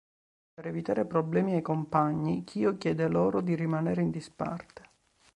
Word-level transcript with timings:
Per 0.55 0.65
evitare 0.65 1.05
problemi 1.05 1.53
ai 1.53 1.61
compagni, 1.61 2.43
Kyo 2.43 2.75
chiede 2.75 3.07
loro 3.07 3.39
di 3.39 3.53
rimanere 3.53 4.01
in 4.01 4.09
disparte. 4.09 4.89